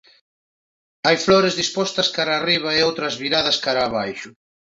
[1.05, 4.29] Hai flores dispostas cara arriba e outras viradas cara abaixo.